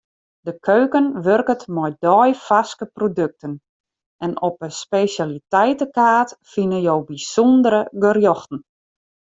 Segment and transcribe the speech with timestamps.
[0.47, 3.53] De keuken wurket mei deifarske produkten
[4.25, 8.59] en op 'e spesjaliteitekaart fine jo bysûndere gerjochten.